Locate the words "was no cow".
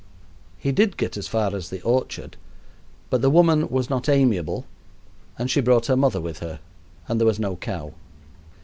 7.27-7.93